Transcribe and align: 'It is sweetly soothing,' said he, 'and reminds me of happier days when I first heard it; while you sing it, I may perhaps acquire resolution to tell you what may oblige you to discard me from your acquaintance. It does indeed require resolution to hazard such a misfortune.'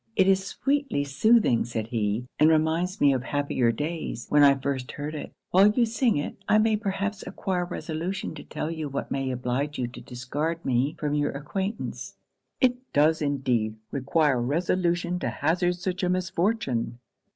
'It 0.15 0.27
is 0.27 0.43
sweetly 0.43 1.03
soothing,' 1.03 1.63
said 1.63 1.85
he, 1.89 2.25
'and 2.39 2.49
reminds 2.49 2.99
me 2.99 3.13
of 3.13 3.21
happier 3.21 3.71
days 3.71 4.25
when 4.29 4.41
I 4.41 4.55
first 4.55 4.93
heard 4.93 5.13
it; 5.13 5.31
while 5.51 5.67
you 5.71 5.85
sing 5.85 6.17
it, 6.17 6.37
I 6.49 6.57
may 6.57 6.75
perhaps 6.75 7.23
acquire 7.27 7.65
resolution 7.65 8.33
to 8.33 8.43
tell 8.43 8.71
you 8.71 8.89
what 8.89 9.11
may 9.11 9.29
oblige 9.29 9.77
you 9.77 9.85
to 9.85 10.01
discard 10.01 10.65
me 10.65 10.95
from 10.99 11.13
your 11.13 11.33
acquaintance. 11.33 12.15
It 12.59 12.91
does 12.93 13.21
indeed 13.21 13.75
require 13.91 14.41
resolution 14.41 15.19
to 15.19 15.29
hazard 15.29 15.75
such 15.75 16.01
a 16.01 16.09
misfortune.' 16.09 16.97